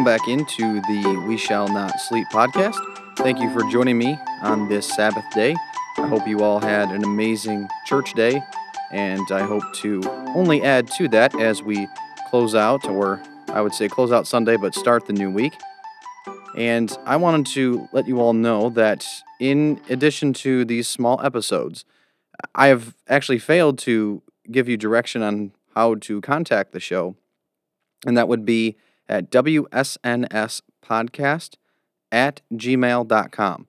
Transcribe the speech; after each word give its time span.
welcome 0.00 0.18
back 0.18 0.28
into 0.28 0.80
the 0.80 1.24
We 1.26 1.36
Shall 1.36 1.68
Not 1.68 2.00
Sleep 2.00 2.26
podcast. 2.28 2.78
Thank 3.16 3.38
you 3.38 3.52
for 3.52 3.62
joining 3.70 3.98
me 3.98 4.18
on 4.40 4.66
this 4.66 4.88
Sabbath 4.88 5.26
day. 5.34 5.54
I 5.98 6.06
hope 6.06 6.26
you 6.26 6.40
all 6.40 6.58
had 6.58 6.90
an 6.90 7.04
amazing 7.04 7.68
church 7.84 8.14
day, 8.14 8.42
and 8.92 9.30
I 9.30 9.42
hope 9.42 9.62
to 9.74 10.00
only 10.34 10.62
add 10.62 10.88
to 10.92 11.06
that 11.08 11.38
as 11.38 11.62
we 11.62 11.86
close 12.30 12.54
out, 12.54 12.86
or 12.86 13.22
I 13.48 13.60
would 13.60 13.74
say 13.74 13.88
close 13.88 14.10
out 14.10 14.26
Sunday, 14.26 14.56
but 14.56 14.74
start 14.74 15.04
the 15.04 15.12
new 15.12 15.30
week. 15.30 15.52
And 16.56 16.96
I 17.04 17.16
wanted 17.16 17.52
to 17.52 17.86
let 17.92 18.08
you 18.08 18.20
all 18.20 18.32
know 18.32 18.70
that 18.70 19.06
in 19.38 19.82
addition 19.90 20.32
to 20.34 20.64
these 20.64 20.88
small 20.88 21.20
episodes, 21.22 21.84
I 22.54 22.68
have 22.68 22.94
actually 23.06 23.38
failed 23.38 23.78
to 23.80 24.22
give 24.50 24.66
you 24.66 24.78
direction 24.78 25.20
on 25.20 25.52
how 25.74 25.96
to 25.96 26.22
contact 26.22 26.72
the 26.72 26.80
show, 26.80 27.16
and 28.06 28.16
that 28.16 28.28
would 28.28 28.46
be 28.46 28.78
at 29.10 29.30
wsnspodcast 29.30 31.56
at 32.12 32.40
gmail.com. 32.52 33.66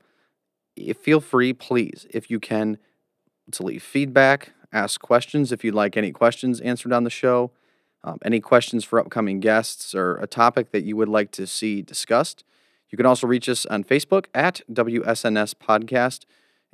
Feel 1.01 1.19
free, 1.19 1.53
please, 1.53 2.07
if 2.11 2.31
you 2.31 2.39
can, 2.39 2.77
to 3.51 3.63
leave 3.63 3.83
feedback, 3.83 4.53
ask 4.71 5.01
questions 5.01 5.51
if 5.51 5.65
you'd 5.65 5.73
like 5.73 5.97
any 5.97 6.11
questions 6.11 6.61
answered 6.61 6.93
on 6.93 7.03
the 7.03 7.09
show, 7.09 7.49
um, 8.03 8.19
any 8.23 8.39
questions 8.39 8.85
for 8.85 8.99
upcoming 8.99 9.39
guests, 9.39 9.93
or 9.93 10.15
a 10.17 10.27
topic 10.27 10.71
that 10.71 10.83
you 10.83 10.95
would 10.95 11.09
like 11.09 11.31
to 11.31 11.45
see 11.45 11.81
discussed. 11.81 12.43
You 12.89 12.97
can 12.97 13.05
also 13.05 13.27
reach 13.27 13.49
us 13.49 13.65
on 13.65 13.83
Facebook 13.83 14.27
at 14.33 14.61
WSNS 14.71 15.55
Podcast, 15.55 16.21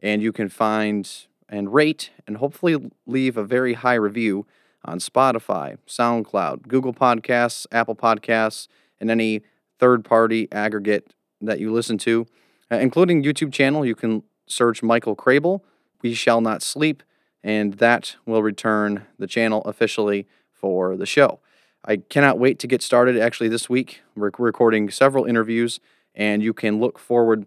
and 0.02 0.22
you 0.22 0.32
can 0.32 0.50
find 0.50 1.10
and 1.50 1.74
rate 1.74 2.12
and 2.28 2.38
hopefully 2.38 2.92
leave 3.06 3.38
a 3.38 3.44
very 3.44 3.74
high 3.74 3.96
review 3.96 4.46
on 4.88 5.00
Spotify, 5.00 5.78
SoundCloud, 5.88 6.68
Google 6.68 6.94
Podcasts, 6.94 7.68
Apple 7.72 7.96
Podcasts, 7.96 8.68
and 9.00 9.12
any 9.12 9.42
third 9.80 10.04
party 10.06 10.48
aggregate 10.52 11.14
that 11.42 11.60
you 11.60 11.72
listen 11.72 11.98
to, 12.00 12.26
uh, 12.72 12.78
including 12.78 13.24
YouTube 13.24 13.52
channel. 13.54 13.86
You 13.86 13.96
can 13.96 14.24
search 14.48 14.82
Michael 14.82 15.16
Crable, 15.16 15.62
We 16.02 16.14
Shall 16.14 16.42
Not 16.42 16.64
Sleep, 16.64 17.04
and 17.44 17.76
that 17.76 18.16
will 18.26 18.42
return 18.42 19.06
the 19.20 19.28
channel 19.28 19.62
officially 19.64 20.28
for 20.52 20.96
the 20.98 21.06
show. 21.06 21.40
I 21.86 21.98
cannot 21.98 22.40
wait 22.40 22.60
to 22.60 22.68
get 22.68 22.82
started. 22.82 23.18
Actually, 23.18 23.50
this 23.50 23.70
week, 23.70 24.02
we're 24.16 24.32
recording 24.40 24.90
several 24.90 25.26
interviews, 25.26 25.80
and 26.16 26.42
you 26.42 26.54
can 26.54 26.80
look 26.80 26.98
forward 26.98 27.46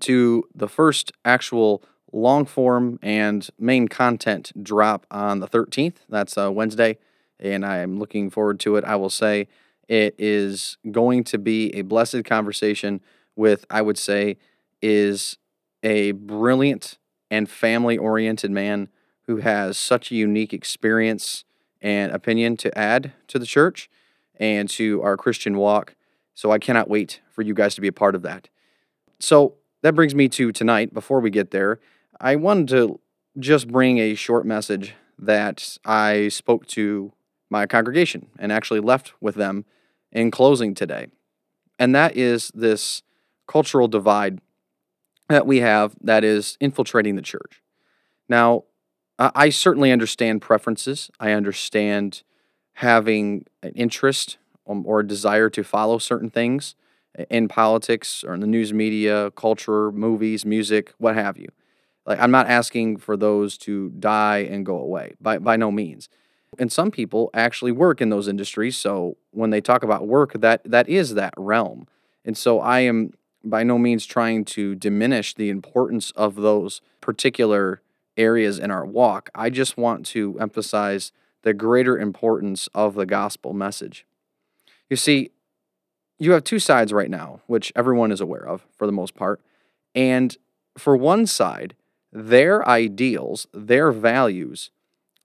to 0.00 0.44
the 0.54 0.68
first 0.68 1.12
actual 1.24 1.82
long 2.12 2.44
form 2.44 2.98
and 3.02 3.48
main 3.58 3.88
content 3.88 4.52
drop 4.62 5.06
on 5.10 5.40
the 5.40 5.48
13th. 5.48 5.96
That's 6.08 6.36
a 6.36 6.46
uh, 6.46 6.50
Wednesday, 6.50 6.98
and 7.40 7.64
I 7.64 7.78
am 7.78 7.98
looking 7.98 8.30
forward 8.30 8.60
to 8.60 8.76
it. 8.76 8.84
I 8.84 8.96
will 8.96 9.10
say 9.10 9.48
it 9.88 10.14
is 10.18 10.78
going 10.90 11.24
to 11.24 11.38
be 11.38 11.74
a 11.74 11.82
blessed 11.82 12.24
conversation 12.24 13.00
with, 13.36 13.64
I 13.70 13.82
would 13.82 13.98
say, 13.98 14.36
is 14.80 15.38
a 15.82 16.12
brilliant 16.12 16.98
and 17.30 17.48
family 17.48 17.96
oriented 17.96 18.50
man 18.50 18.88
who 19.26 19.38
has 19.38 19.76
such 19.76 20.10
a 20.10 20.14
unique 20.14 20.52
experience 20.52 21.44
and 21.80 22.12
opinion 22.12 22.56
to 22.58 22.76
add 22.78 23.12
to 23.28 23.38
the 23.38 23.46
church 23.46 23.90
and 24.36 24.68
to 24.68 25.02
our 25.02 25.16
Christian 25.16 25.56
walk. 25.56 25.94
So 26.34 26.50
I 26.50 26.58
cannot 26.58 26.88
wait 26.88 27.20
for 27.30 27.42
you 27.42 27.54
guys 27.54 27.74
to 27.74 27.80
be 27.80 27.88
a 27.88 27.92
part 27.92 28.14
of 28.14 28.22
that. 28.22 28.48
So 29.18 29.54
that 29.82 29.94
brings 29.94 30.14
me 30.14 30.28
to 30.30 30.52
tonight. 30.52 30.94
Before 30.94 31.20
we 31.20 31.30
get 31.30 31.50
there, 31.50 31.78
I 32.20 32.36
wanted 32.36 32.68
to 32.68 33.00
just 33.38 33.68
bring 33.68 33.98
a 33.98 34.14
short 34.14 34.46
message 34.46 34.94
that 35.18 35.78
I 35.84 36.28
spoke 36.28 36.66
to 36.68 37.12
my 37.50 37.66
congregation 37.66 38.28
and 38.38 38.52
actually 38.52 38.80
left 38.80 39.12
with 39.20 39.34
them 39.34 39.64
in 40.10 40.30
closing 40.30 40.74
today. 40.74 41.08
And 41.78 41.94
that 41.94 42.16
is 42.16 42.50
this 42.54 43.02
cultural 43.46 43.88
divide 43.88 44.40
that 45.28 45.46
we 45.46 45.60
have 45.60 45.94
that 46.00 46.24
is 46.24 46.56
infiltrating 46.60 47.16
the 47.16 47.22
church. 47.22 47.62
Now, 48.28 48.64
I 49.18 49.50
certainly 49.50 49.92
understand 49.92 50.42
preferences. 50.42 51.10
I 51.20 51.32
understand 51.32 52.22
having 52.74 53.44
an 53.62 53.72
interest 53.74 54.38
um, 54.66 54.84
or 54.86 55.00
a 55.00 55.06
desire 55.06 55.50
to 55.50 55.62
follow 55.62 55.98
certain 55.98 56.30
things 56.30 56.74
in 57.30 57.46
politics 57.48 58.24
or 58.24 58.34
in 58.34 58.40
the 58.40 58.46
news 58.46 58.72
media, 58.72 59.30
culture, 59.32 59.92
movies, 59.92 60.44
music, 60.44 60.94
what 60.98 61.14
have 61.14 61.36
you. 61.36 61.48
Like 62.06 62.18
I'm 62.20 62.30
not 62.30 62.48
asking 62.48 62.98
for 62.98 63.16
those 63.16 63.56
to 63.58 63.90
die 63.90 64.38
and 64.38 64.66
go 64.66 64.78
away 64.78 65.14
by 65.20 65.38
by 65.38 65.56
no 65.56 65.70
means. 65.70 66.08
And 66.58 66.70
some 66.70 66.90
people 66.90 67.30
actually 67.32 67.72
work 67.72 68.00
in 68.00 68.10
those 68.10 68.28
industries, 68.28 68.76
so 68.76 69.16
when 69.30 69.50
they 69.50 69.60
talk 69.60 69.82
about 69.82 70.06
work, 70.06 70.34
that 70.34 70.62
that 70.64 70.88
is 70.88 71.14
that 71.14 71.34
realm. 71.36 71.86
And 72.24 72.36
so 72.36 72.60
I 72.60 72.80
am 72.80 73.12
by 73.44 73.62
no 73.62 73.78
means 73.78 74.06
trying 74.06 74.44
to 74.44 74.74
diminish 74.74 75.34
the 75.34 75.50
importance 75.50 76.10
of 76.12 76.36
those 76.36 76.80
particular 77.00 77.80
areas 78.16 78.58
in 78.58 78.70
our 78.70 78.84
walk. 78.84 79.30
I 79.34 79.50
just 79.50 79.76
want 79.76 80.06
to 80.06 80.38
emphasize 80.38 81.12
the 81.42 81.54
greater 81.54 81.98
importance 81.98 82.68
of 82.74 82.94
the 82.94 83.06
gospel 83.06 83.52
message. 83.52 84.06
You 84.88 84.96
see, 84.96 85.30
you 86.18 86.32
have 86.32 86.44
two 86.44 86.58
sides 86.58 86.92
right 86.92 87.10
now, 87.10 87.40
which 87.46 87.72
everyone 87.74 88.12
is 88.12 88.20
aware 88.20 88.46
of 88.46 88.64
for 88.76 88.86
the 88.86 88.92
most 88.92 89.14
part. 89.14 89.40
And 89.94 90.36
for 90.78 90.96
one 90.96 91.26
side, 91.26 91.74
their 92.12 92.66
ideals, 92.68 93.46
their 93.52 93.90
values, 93.90 94.70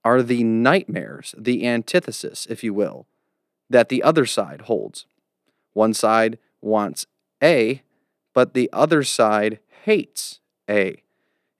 are 0.04 0.22
the 0.22 0.42
nightmares, 0.42 1.34
the 1.36 1.66
antithesis, 1.66 2.46
if 2.48 2.64
you 2.64 2.72
will, 2.72 3.06
that 3.68 3.88
the 3.88 4.02
other 4.02 4.24
side 4.24 4.62
holds. 4.62 5.06
One 5.74 5.92
side 5.92 6.38
wants 6.60 7.06
A, 7.42 7.82
but 8.32 8.54
the 8.54 8.70
other 8.72 9.02
side 9.02 9.58
hates 9.84 10.40
A. 10.68 11.02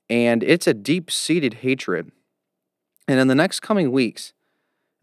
And 0.08 0.42
it's 0.42 0.66
a 0.66 0.74
deep 0.74 1.10
seated 1.10 1.54
hatred. 1.54 2.10
And 3.06 3.20
in 3.20 3.28
the 3.28 3.34
next 3.34 3.60
coming 3.60 3.92
weeks, 3.92 4.32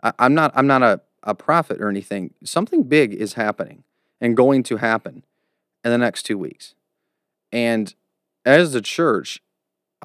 I, 0.01 0.13
am 0.19 0.33
not 0.33 0.51
I'm 0.55 0.67
not 0.67 0.81
a, 0.81 1.01
a 1.23 1.35
prophet 1.35 1.79
or 1.79 1.89
anything. 1.89 2.33
Something 2.43 2.83
big 2.83 3.13
is 3.13 3.33
happening 3.33 3.83
and 4.19 4.35
going 4.35 4.63
to 4.63 4.77
happen 4.77 5.23
in 5.83 5.91
the 5.91 5.97
next 5.97 6.23
two 6.23 6.37
weeks. 6.37 6.73
And 7.51 7.93
as 8.43 8.73
the 8.73 8.81
church, 8.81 9.41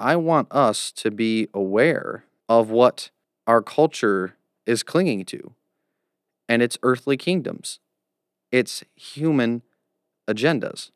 I 0.01 0.15
want 0.15 0.47
us 0.51 0.91
to 0.93 1.11
be 1.11 1.47
aware 1.53 2.25
of 2.49 2.71
what 2.71 3.11
our 3.45 3.61
culture 3.61 4.35
is 4.65 4.81
clinging 4.81 5.25
to 5.25 5.53
and 6.49 6.63
its 6.63 6.77
earthly 6.81 7.17
kingdoms, 7.17 7.79
its 8.51 8.83
human 8.95 9.61
agendas. 10.27 10.89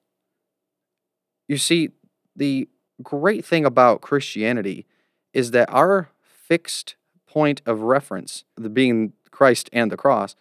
You 1.48 1.58
see, 1.58 1.92
the 2.36 2.68
great 3.04 3.46
thing 3.46 3.64
about 3.64 4.02
Christianity 4.02 4.88
is 5.34 5.52
that 5.52 5.70
our 5.72 6.10
fixed 6.24 6.96
point 7.28 7.62
of 7.66 7.82
reference, 7.82 8.44
the 8.56 8.70
being 8.70 9.14
Christ 9.30 9.70
and 9.72 9.92
the 9.92 9.98
cross, 9.98 10.36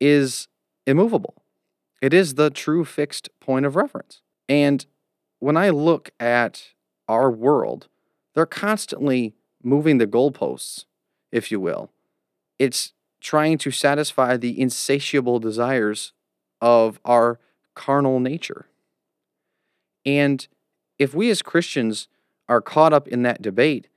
is 0.00 0.46
immovable. 0.86 1.42
It 2.00 2.14
is 2.14 2.34
the 2.34 2.50
true 2.50 2.84
fixed 2.84 3.30
point 3.40 3.66
of 3.66 3.74
reference. 3.74 4.22
And 4.48 4.86
when 5.40 5.56
I 5.56 5.70
look 5.70 6.10
at 6.20 6.68
our 7.08 7.30
world, 7.30 7.88
they're 8.36 8.46
constantly 8.46 9.34
moving 9.62 9.96
the 9.96 10.06
goalposts, 10.06 10.84
if 11.32 11.50
you 11.50 11.58
will. 11.58 11.90
It's 12.58 12.92
trying 13.18 13.56
to 13.58 13.70
satisfy 13.70 14.36
the 14.36 14.60
insatiable 14.60 15.40
desires 15.40 16.12
of 16.60 17.00
our 17.04 17.40
carnal 17.74 18.20
nature. 18.20 18.66
And 20.04 20.46
if 20.98 21.14
we 21.14 21.30
as 21.30 21.40
Christians 21.40 22.08
are 22.46 22.60
caught 22.60 22.92
up 22.92 23.08
in 23.08 23.22
that 23.22 23.40
debate, 23.40 23.88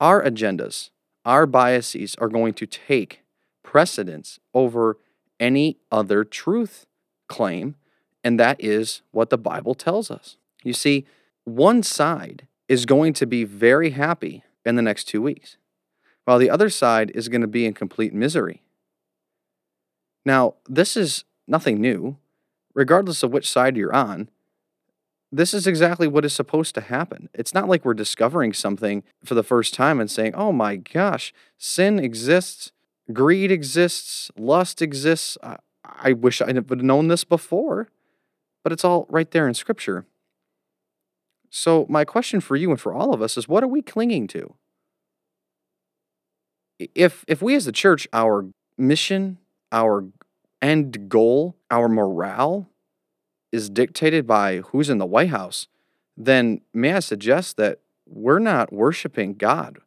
our 0.00 0.24
agendas, 0.24 0.88
our 1.26 1.46
biases 1.46 2.16
are 2.16 2.28
going 2.28 2.54
to 2.54 2.66
take 2.66 3.20
precedence 3.62 4.40
over 4.54 4.96
any 5.38 5.76
other 5.92 6.24
truth 6.24 6.86
claim, 7.28 7.76
and 8.24 8.40
that 8.40 8.56
is 8.58 9.02
what 9.10 9.28
the 9.28 9.38
Bible 9.38 9.74
tells 9.74 10.10
us. 10.10 10.38
You 10.64 10.72
see, 10.72 11.06
one 11.44 11.82
side 11.82 12.48
is 12.68 12.86
going 12.86 13.12
to 13.14 13.26
be 13.26 13.44
very 13.44 13.90
happy 13.90 14.44
in 14.64 14.76
the 14.76 14.82
next 14.82 15.04
two 15.04 15.20
weeks, 15.20 15.56
while 16.24 16.38
the 16.38 16.50
other 16.50 16.70
side 16.70 17.10
is 17.14 17.28
going 17.28 17.40
to 17.40 17.46
be 17.46 17.66
in 17.66 17.74
complete 17.74 18.14
misery. 18.14 18.62
Now, 20.24 20.54
this 20.68 20.96
is 20.96 21.24
nothing 21.46 21.80
new. 21.80 22.16
Regardless 22.74 23.22
of 23.22 23.30
which 23.30 23.50
side 23.50 23.76
you're 23.76 23.94
on, 23.94 24.30
this 25.30 25.52
is 25.52 25.66
exactly 25.66 26.08
what 26.08 26.24
is 26.24 26.32
supposed 26.32 26.74
to 26.74 26.80
happen. 26.80 27.28
It's 27.34 27.52
not 27.52 27.68
like 27.68 27.84
we're 27.84 27.92
discovering 27.92 28.54
something 28.54 29.02
for 29.22 29.34
the 29.34 29.42
first 29.42 29.74
time 29.74 30.00
and 30.00 30.10
saying, 30.10 30.34
oh 30.34 30.52
my 30.52 30.76
gosh, 30.76 31.34
sin 31.58 31.98
exists, 31.98 32.72
greed 33.12 33.50
exists, 33.50 34.30
lust 34.38 34.80
exists. 34.80 35.36
I, 35.42 35.56
I 35.84 36.12
wish 36.14 36.40
I 36.40 36.46
would 36.46 36.56
have 36.56 36.82
known 36.82 37.08
this 37.08 37.24
before, 37.24 37.90
but 38.62 38.72
it's 38.72 38.86
all 38.86 39.06
right 39.10 39.30
there 39.30 39.46
in 39.46 39.52
Scripture. 39.52 40.06
So, 41.54 41.84
my 41.90 42.06
question 42.06 42.40
for 42.40 42.56
you 42.56 42.70
and 42.70 42.80
for 42.80 42.94
all 42.94 43.12
of 43.12 43.20
us 43.20 43.36
is 43.36 43.46
what 43.46 43.62
are 43.62 43.68
we 43.68 43.82
clinging 43.82 44.26
to? 44.28 44.54
If, 46.78 47.26
if 47.28 47.42
we 47.42 47.54
as 47.54 47.66
the 47.66 47.72
church, 47.72 48.08
our 48.10 48.46
mission, 48.78 49.36
our 49.70 50.06
end 50.62 51.10
goal, 51.10 51.54
our 51.70 51.90
morale 51.90 52.70
is 53.52 53.68
dictated 53.68 54.26
by 54.26 54.58
who's 54.58 54.88
in 54.88 54.96
the 54.96 55.04
White 55.04 55.28
House, 55.28 55.68
then 56.16 56.62
may 56.72 56.94
I 56.94 57.00
suggest 57.00 57.58
that 57.58 57.80
we're 58.08 58.38
not 58.38 58.72
worshiping 58.72 59.34
God. 59.34 59.80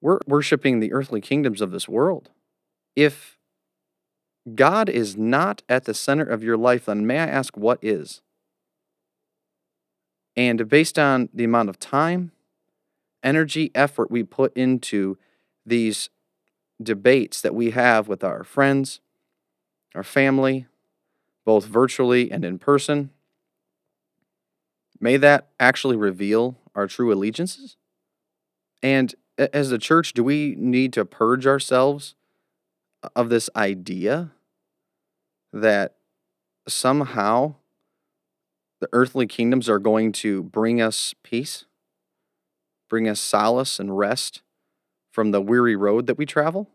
We're 0.00 0.20
worshiping 0.28 0.78
the 0.78 0.92
earthly 0.92 1.20
kingdoms 1.20 1.60
of 1.60 1.72
this 1.72 1.88
world. 1.88 2.30
If 2.94 3.38
God 4.54 4.88
is 4.88 5.16
not 5.16 5.62
at 5.68 5.84
the 5.84 5.94
center 5.94 6.24
of 6.24 6.44
your 6.44 6.56
life, 6.56 6.84
then 6.84 7.08
may 7.08 7.18
I 7.18 7.26
ask 7.26 7.56
what 7.56 7.80
is? 7.82 8.22
And 10.36 10.68
based 10.68 10.98
on 10.98 11.28
the 11.34 11.44
amount 11.44 11.68
of 11.68 11.78
time, 11.78 12.32
energy, 13.22 13.70
effort 13.74 14.10
we 14.10 14.22
put 14.22 14.56
into 14.56 15.18
these 15.66 16.10
debates 16.82 17.40
that 17.42 17.54
we 17.54 17.70
have 17.70 18.08
with 18.08 18.24
our 18.24 18.44
friends, 18.44 19.00
our 19.94 20.02
family, 20.02 20.66
both 21.44 21.66
virtually 21.66 22.30
and 22.30 22.44
in 22.44 22.58
person, 22.58 23.10
may 25.00 25.16
that 25.16 25.48
actually 25.58 25.96
reveal 25.96 26.56
our 26.74 26.86
true 26.86 27.12
allegiances? 27.12 27.76
And 28.82 29.14
as 29.36 29.72
a 29.72 29.78
church, 29.78 30.12
do 30.12 30.22
we 30.22 30.54
need 30.56 30.92
to 30.94 31.04
purge 31.04 31.46
ourselves 31.46 32.14
of 33.16 33.28
this 33.28 33.48
idea 33.56 34.32
that 35.52 35.96
somehow 36.68 37.54
the 38.80 38.88
earthly 38.92 39.26
kingdoms 39.26 39.68
are 39.68 39.78
going 39.78 40.12
to 40.12 40.42
bring 40.42 40.80
us 40.80 41.14
peace, 41.22 41.66
bring 42.88 43.08
us 43.08 43.20
solace 43.20 43.78
and 43.78 43.96
rest 43.96 44.42
from 45.12 45.30
the 45.30 45.40
weary 45.40 45.76
road 45.76 46.06
that 46.06 46.18
we 46.18 46.26
travel? 46.26 46.70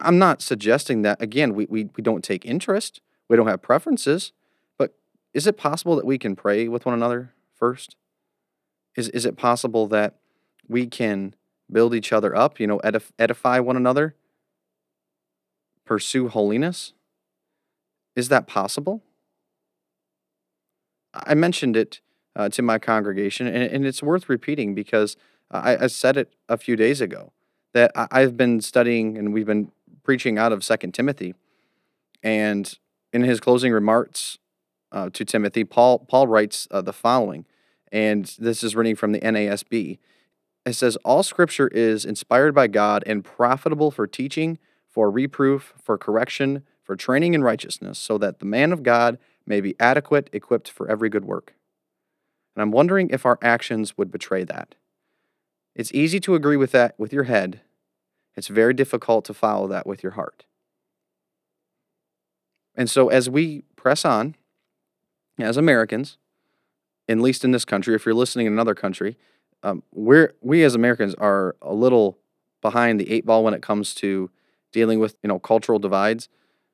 I'm 0.00 0.18
not 0.18 0.40
suggesting 0.40 1.02
that, 1.02 1.20
again, 1.20 1.54
we, 1.54 1.66
we, 1.66 1.88
we 1.96 2.02
don't 2.02 2.24
take 2.24 2.46
interest, 2.46 3.00
we 3.28 3.36
don't 3.36 3.48
have 3.48 3.62
preferences, 3.62 4.32
but 4.78 4.94
is 5.32 5.46
it 5.46 5.56
possible 5.56 5.96
that 5.96 6.06
we 6.06 6.18
can 6.18 6.36
pray 6.36 6.68
with 6.68 6.86
one 6.86 6.94
another 6.94 7.32
first? 7.54 7.96
Is, 8.96 9.08
is 9.10 9.26
it 9.26 9.36
possible 9.36 9.86
that 9.88 10.14
we 10.68 10.86
can 10.86 11.34
build 11.70 11.94
each 11.94 12.12
other 12.12 12.34
up, 12.36 12.60
you 12.60 12.66
know, 12.66 12.78
edif- 12.80 13.10
edify 13.18 13.58
one 13.58 13.76
another, 13.76 14.14
pursue 15.84 16.28
holiness? 16.28 16.92
Is 18.16 18.28
that 18.28 18.46
possible? 18.46 19.02
I 21.14 21.34
mentioned 21.34 21.76
it 21.76 22.00
uh, 22.36 22.48
to 22.50 22.62
my 22.62 22.78
congregation, 22.78 23.46
and, 23.46 23.56
and, 23.56 23.86
it's 23.86 24.02
worth 24.02 24.28
repeating 24.28 24.74
because 24.74 25.16
I, 25.50 25.76
I, 25.76 25.86
said 25.86 26.16
it 26.16 26.32
a 26.48 26.56
few 26.56 26.74
days 26.74 27.00
ago 27.00 27.32
that 27.74 27.92
I, 27.94 28.08
I've 28.10 28.36
been 28.36 28.60
studying 28.60 29.16
and 29.16 29.32
we've 29.32 29.46
been 29.46 29.70
preaching 30.02 30.36
out 30.36 30.52
of 30.52 30.64
Second 30.64 30.92
Timothy, 30.92 31.34
and 32.22 32.76
in 33.12 33.22
his 33.22 33.38
closing 33.38 33.72
remarks 33.72 34.38
uh, 34.90 35.10
to 35.10 35.24
Timothy, 35.24 35.64
Paul 35.64 36.00
Paul 36.00 36.26
writes 36.26 36.66
uh, 36.70 36.82
the 36.82 36.92
following, 36.92 37.46
and 37.92 38.34
this 38.38 38.64
is 38.64 38.74
reading 38.74 38.96
from 38.96 39.12
the 39.12 39.20
NASB. 39.20 39.98
It 40.66 40.72
says, 40.72 40.96
"All 41.04 41.22
Scripture 41.22 41.68
is 41.68 42.04
inspired 42.04 42.54
by 42.54 42.66
God 42.66 43.04
and 43.06 43.24
profitable 43.24 43.92
for 43.92 44.08
teaching, 44.08 44.58
for 44.88 45.08
reproof, 45.08 45.72
for 45.80 45.96
correction, 45.96 46.64
for 46.82 46.96
training 46.96 47.34
in 47.34 47.44
righteousness, 47.44 47.98
so 47.98 48.18
that 48.18 48.40
the 48.40 48.46
man 48.46 48.72
of 48.72 48.82
God." 48.82 49.18
May 49.46 49.60
be 49.60 49.74
adequate, 49.78 50.30
equipped 50.32 50.70
for 50.70 50.88
every 50.88 51.08
good 51.08 51.24
work. 51.24 51.54
And 52.54 52.62
I'm 52.62 52.70
wondering 52.70 53.10
if 53.10 53.26
our 53.26 53.38
actions 53.42 53.98
would 53.98 54.10
betray 54.10 54.44
that. 54.44 54.74
It's 55.74 55.92
easy 55.92 56.20
to 56.20 56.34
agree 56.34 56.56
with 56.56 56.72
that 56.72 56.94
with 56.98 57.12
your 57.12 57.24
head, 57.24 57.60
it's 58.36 58.48
very 58.48 58.74
difficult 58.74 59.24
to 59.26 59.34
follow 59.34 59.68
that 59.68 59.86
with 59.86 60.02
your 60.02 60.12
heart. 60.12 60.44
And 62.74 62.90
so, 62.90 63.08
as 63.08 63.30
we 63.30 63.62
press 63.76 64.04
on, 64.04 64.34
as 65.38 65.56
Americans, 65.56 66.18
at 67.08 67.18
least 67.18 67.44
in 67.44 67.52
this 67.52 67.64
country, 67.64 67.94
if 67.94 68.04
you're 68.04 68.14
listening 68.14 68.46
in 68.46 68.52
another 68.52 68.74
country, 68.74 69.16
um, 69.62 69.82
we're, 69.92 70.34
we 70.40 70.64
as 70.64 70.74
Americans 70.74 71.14
are 71.14 71.54
a 71.62 71.72
little 71.72 72.18
behind 72.60 72.98
the 72.98 73.10
eight 73.10 73.26
ball 73.26 73.44
when 73.44 73.54
it 73.54 73.62
comes 73.62 73.94
to 73.94 74.30
dealing 74.72 74.98
with 74.98 75.16
you 75.22 75.28
know 75.28 75.38
cultural 75.38 75.78
divides 75.78 76.28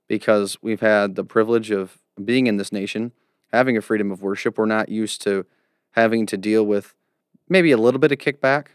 because 0.08 0.56
we've 0.62 0.81
had 0.81 1.16
the 1.16 1.25
privilege 1.25 1.70
of 1.70 1.99
being 2.25 2.46
in 2.46 2.56
this 2.56 2.72
nation, 2.72 3.12
having 3.52 3.76
a 3.76 3.81
freedom 3.81 4.11
of 4.11 4.22
worship, 4.22 4.58
we're 4.58 4.67
not 4.67 4.88
used 4.88 5.22
to 5.22 5.46
having 5.93 6.26
to 6.26 6.37
deal 6.37 6.64
with 6.64 6.94
maybe 7.49 7.72
a 7.72 7.76
little 7.76 8.00
bit 8.00 8.12
of 8.12 8.19
kickback. 8.19 8.69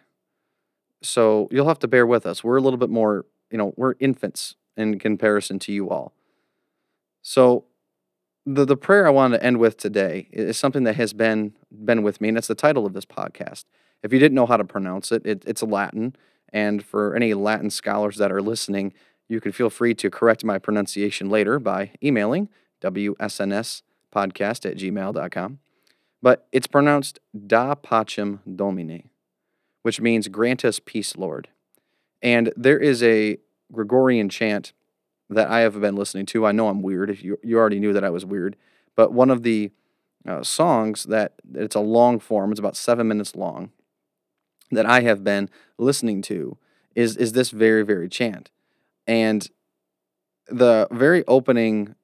So 1.01 1.47
you'll 1.51 1.67
have 1.67 1.79
to 1.79 1.87
bear 1.87 2.05
with 2.05 2.25
us. 2.25 2.43
We're 2.43 2.57
a 2.57 2.61
little 2.61 2.77
bit 2.77 2.89
more, 2.89 3.25
you 3.51 3.57
know, 3.57 3.73
we're 3.77 3.95
infants 3.99 4.55
in 4.75 4.99
comparison 4.99 5.59
to 5.59 5.71
you 5.71 5.89
all. 5.89 6.13
So 7.21 7.65
the 8.45 8.65
the 8.65 8.77
prayer 8.77 9.07
I 9.07 9.11
wanted 9.11 9.39
to 9.39 9.43
end 9.43 9.57
with 9.57 9.77
today 9.77 10.27
is 10.31 10.57
something 10.57 10.83
that 10.83 10.95
has 10.95 11.13
been 11.13 11.53
been 11.71 12.03
with 12.03 12.21
me, 12.21 12.29
and 12.29 12.37
it's 12.37 12.47
the 12.47 12.55
title 12.55 12.85
of 12.85 12.93
this 12.93 13.05
podcast. 13.05 13.65
If 14.03 14.13
you 14.13 14.19
didn't 14.19 14.35
know 14.35 14.45
how 14.45 14.57
to 14.57 14.63
pronounce 14.63 15.11
it, 15.11 15.25
it 15.25 15.43
it's 15.47 15.63
Latin, 15.63 16.15
and 16.53 16.85
for 16.85 17.15
any 17.15 17.33
Latin 17.33 17.69
scholars 17.69 18.17
that 18.17 18.31
are 18.31 18.41
listening, 18.41 18.93
you 19.27 19.41
can 19.41 19.51
feel 19.51 19.69
free 19.69 19.95
to 19.95 20.09
correct 20.09 20.43
my 20.43 20.59
pronunciation 20.59 21.29
later 21.29 21.59
by 21.59 21.91
emailing 22.03 22.49
wsnspodcast 22.81 23.81
at 24.65 24.77
gmail.com. 24.77 25.59
But 26.21 26.47
it's 26.51 26.67
pronounced 26.67 27.19
Da 27.45 27.75
Pacem 27.75 28.39
Domine, 28.55 29.09
which 29.83 30.01
means 30.01 30.27
grant 30.27 30.65
us 30.65 30.79
peace, 30.79 31.15
Lord. 31.15 31.49
And 32.21 32.51
there 32.57 32.79
is 32.79 33.03
a 33.03 33.37
Gregorian 33.71 34.29
chant 34.29 34.73
that 35.29 35.49
I 35.49 35.59
have 35.59 35.79
been 35.79 35.95
listening 35.95 36.25
to. 36.27 36.45
I 36.45 36.51
know 36.51 36.67
I'm 36.67 36.81
weird. 36.81 37.09
If 37.09 37.23
you, 37.23 37.39
you 37.43 37.57
already 37.57 37.79
knew 37.79 37.93
that 37.93 38.03
I 38.03 38.09
was 38.09 38.25
weird, 38.25 38.55
but 38.95 39.11
one 39.11 39.29
of 39.29 39.43
the 39.43 39.71
uh, 40.27 40.43
songs 40.43 41.03
that 41.05 41.33
it's 41.53 41.75
a 41.75 41.79
long 41.79 42.19
form, 42.19 42.51
it's 42.51 42.59
about 42.59 42.75
seven 42.75 43.07
minutes 43.07 43.35
long, 43.35 43.71
that 44.71 44.85
I 44.85 45.01
have 45.01 45.23
been 45.23 45.49
listening 45.77 46.21
to 46.23 46.57
is 46.95 47.17
is 47.17 47.33
this 47.33 47.51
very 47.51 47.83
very 47.83 48.09
chant, 48.09 48.49
and 49.05 49.47
the 50.47 50.87
very 50.91 51.23
opening 51.27 51.95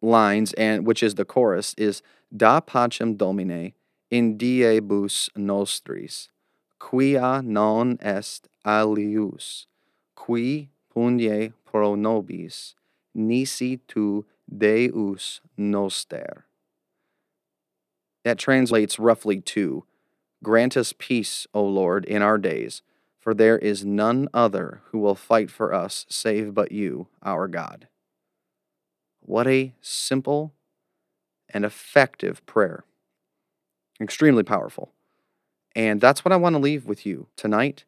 lines, 0.00 0.52
and 0.54 0.86
which 0.86 1.02
is 1.02 1.14
the 1.14 1.24
chorus, 1.24 1.74
is 1.76 2.02
Da 2.34 2.60
pacem 2.60 3.16
Domine 3.16 3.72
in 4.10 4.38
diebus 4.38 5.28
nostris, 5.36 6.28
quia 6.78 7.42
non 7.42 7.98
est 8.00 8.48
alius, 8.64 9.66
qui 10.14 10.70
pugne 10.94 11.52
pro 11.64 11.94
nobis, 11.94 12.74
nisi 13.14 13.80
tu 13.88 14.24
Deus 14.48 15.40
noster. 15.56 16.46
That 18.24 18.38
translates 18.38 18.98
roughly 18.98 19.40
to 19.40 19.84
Grant 20.42 20.76
us 20.76 20.94
peace, 20.96 21.46
O 21.52 21.64
Lord, 21.64 22.04
in 22.04 22.22
our 22.22 22.38
days, 22.38 22.82
for 23.18 23.34
there 23.34 23.58
is 23.58 23.84
none 23.84 24.28
other 24.32 24.82
who 24.86 24.98
will 24.98 25.16
fight 25.16 25.50
for 25.50 25.74
us 25.74 26.06
save 26.08 26.54
but 26.54 26.70
you, 26.70 27.08
our 27.22 27.48
God. 27.48 27.88
What 29.28 29.46
a 29.46 29.74
simple 29.82 30.54
and 31.50 31.62
effective 31.62 32.44
prayer. 32.46 32.84
Extremely 34.00 34.42
powerful. 34.42 34.94
And 35.76 36.00
that's 36.00 36.24
what 36.24 36.32
I 36.32 36.36
want 36.36 36.54
to 36.54 36.58
leave 36.58 36.86
with 36.86 37.04
you 37.04 37.26
tonight 37.36 37.84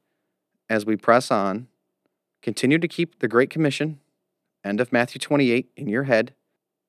as 0.68 0.84
we 0.84 0.96
press 0.96 1.30
on. 1.30 1.68
Continue 2.42 2.78
to 2.78 2.86
keep 2.86 3.20
the 3.20 3.26
Great 3.26 3.48
Commission, 3.48 4.00
end 4.62 4.82
of 4.82 4.92
Matthew 4.92 5.18
28, 5.18 5.70
in 5.76 5.88
your 5.88 6.02
head. 6.02 6.34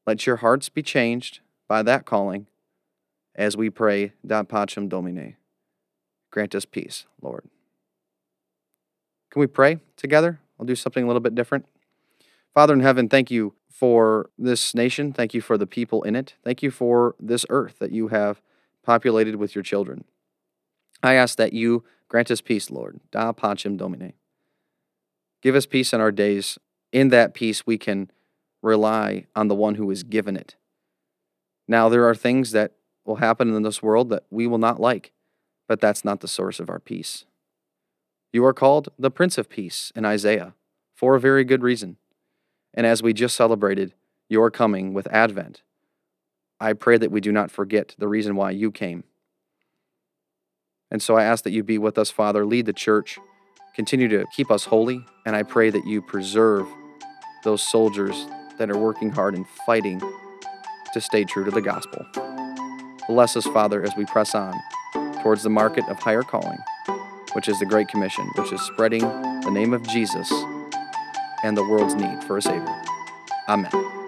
Let 0.06 0.26
your 0.26 0.36
hearts 0.36 0.68
be 0.68 0.84
changed 0.84 1.40
by 1.70 1.82
that 1.84 2.06
calling 2.06 2.48
as 3.34 3.56
we 3.56 3.70
pray, 3.70 4.12
Da 4.28 4.44
Pacem 4.44 4.90
Domine. 4.90 5.38
Grant 6.30 6.56
us 6.56 6.66
peace, 6.66 7.06
Lord. 7.22 7.46
Can 9.30 9.40
we 9.40 9.48
pray 9.48 9.80
together? 9.96 10.42
I'll 10.60 10.66
do 10.66 10.76
something 10.76 11.06
a 11.06 11.08
little 11.08 11.22
bit 11.22 11.36
different. 11.36 11.68
Father 12.54 12.74
in 12.74 12.82
heaven, 12.82 13.08
thank 13.08 13.32
you 13.32 13.54
for 13.70 14.30
this 14.38 14.76
nation. 14.76 15.14
Thank 15.14 15.34
you 15.34 15.42
for 15.42 15.58
the 15.58 15.66
people 15.66 16.04
in 16.04 16.16
it. 16.16 16.36
Thank 16.44 16.62
you 16.62 16.70
for 16.70 17.16
this 17.20 17.46
earth 17.50 17.80
that 17.80 17.92
you 17.92 18.10
have 18.10 18.42
populated 18.84 19.36
with 19.36 19.56
your 19.56 19.64
children. 19.64 20.04
I 21.02 21.14
ask 21.14 21.38
that 21.38 21.54
you 21.54 21.84
grant 22.08 22.30
us 22.30 22.42
peace, 22.42 22.70
Lord. 22.70 23.00
Da 23.12 23.32
pacem 23.32 23.78
domine. 23.78 24.14
Give 25.42 25.56
us 25.56 25.66
peace 25.66 25.94
in 25.94 26.02
our 26.02 26.12
days. 26.12 26.60
In 26.92 27.10
that 27.10 27.34
peace, 27.34 27.66
we 27.66 27.78
can 27.78 28.12
rely 28.62 29.26
on 29.36 29.48
the 29.48 29.56
one 29.56 29.76
who 29.76 29.90
has 29.90 30.04
given 30.04 30.36
it. 30.36 30.56
Now, 31.68 31.90
there 31.90 32.08
are 32.08 32.16
things 32.16 32.52
that 32.52 32.74
will 33.06 33.16
happen 33.16 33.54
in 33.56 33.64
this 33.64 33.82
world 33.82 34.10
that 34.10 34.26
we 34.30 34.46
will 34.46 34.58
not 34.58 34.80
like, 34.80 35.12
but 35.68 35.80
that's 35.80 36.06
not 36.06 36.20
the 36.20 36.28
source 36.28 36.60
of 36.60 36.70
our 36.70 36.80
peace. 36.80 37.26
You 38.34 38.46
are 38.46 38.54
called 38.54 38.90
the 39.00 39.10
Prince 39.10 39.38
of 39.38 39.50
Peace 39.50 39.92
in 39.96 40.06
Isaiah 40.06 40.54
for 40.94 41.16
a 41.16 41.20
very 41.20 41.44
good 41.44 41.64
reason. 41.64 41.98
And 42.74 42.86
as 42.86 43.04
we 43.04 43.14
just 43.14 43.36
celebrated 43.36 43.94
your 44.30 44.50
coming 44.50 44.94
with 44.94 45.08
Advent, 45.08 45.62
I 46.60 46.74
pray 46.74 46.98
that 46.98 47.12
we 47.12 47.22
do 47.22 47.32
not 47.32 47.52
forget 47.52 47.96
the 47.98 48.08
reason 48.08 48.36
why 48.36 48.52
you 48.52 48.72
came. 48.72 49.04
And 50.90 51.02
so 51.02 51.18
I 51.18 51.24
ask 51.24 51.44
that 51.44 51.52
you 51.52 51.64
be 51.64 51.78
with 51.78 51.98
us, 51.98 52.12
Father, 52.12 52.46
lead 52.46 52.66
the 52.66 52.74
church, 52.74 53.18
continue 53.76 54.08
to 54.10 54.26
keep 54.36 54.52
us 54.52 54.66
holy, 54.66 55.06
and 55.26 55.36
I 55.36 55.44
pray 55.44 55.70
that 55.70 55.86
you 55.86 56.02
preserve 56.02 56.68
those 57.44 57.62
soldiers 57.62 58.28
that 58.58 58.70
are 58.70 58.78
working 58.78 59.10
hard 59.10 59.34
and 59.34 59.48
fighting 59.66 60.02
to 60.94 61.02
stay 61.02 61.24
true 61.24 61.46
to 61.46 61.52
the 61.52 61.62
gospel. 61.62 62.06
Bless 63.08 63.36
us, 63.36 63.48
Father, 63.48 63.84
as 63.84 63.96
we 63.98 64.06
press 64.06 64.36
on 64.36 64.54
towards 65.24 65.44
the 65.44 65.50
market 65.50 65.88
of 65.90 65.98
higher 66.00 66.24
calling, 66.24 66.60
which 67.34 67.48
is 67.48 67.60
the 67.60 67.66
Great 67.66 67.88
Commission, 67.88 68.30
which 68.36 68.52
is 68.52 68.62
spreading 68.62 69.02
the 69.02 69.52
name 69.52 69.74
of 69.74 69.82
Jesus 69.88 70.32
and 71.44 71.58
the 71.58 71.64
world's 71.64 71.96
need 71.96 72.24
for 72.24 72.38
a 72.38 72.42
Savior. 72.42 72.82
Amen. 73.48 74.01